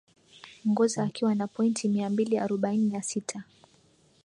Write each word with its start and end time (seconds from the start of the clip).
ngoza 0.69 1.03
akiwa 1.03 1.35
na 1.35 1.47
pointi 1.47 1.87
mia 1.89 2.09
mbili 2.09 2.37
arobaini 2.37 2.89
na 2.91 3.01
sita 3.01 3.43